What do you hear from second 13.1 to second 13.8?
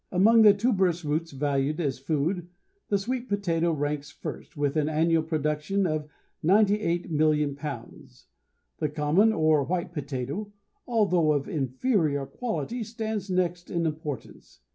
next